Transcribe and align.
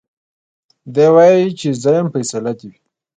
دی 0.93 1.07
وايي 1.13 1.45
چي 1.59 1.69
زه 1.81 1.89
يم 1.97 2.07
فيصلې 2.13 2.53
دي 2.59 2.65
وي 2.71 2.79